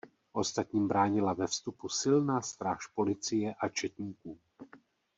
[0.33, 4.39] Ostatním bránila ve vstupu silná stráž policie a četníků.